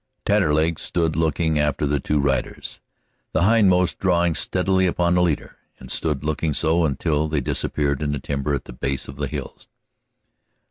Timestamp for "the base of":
8.65-9.17